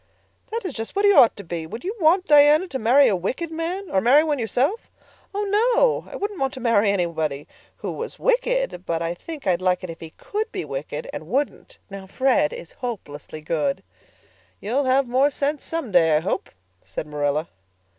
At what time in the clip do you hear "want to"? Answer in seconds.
6.39-6.59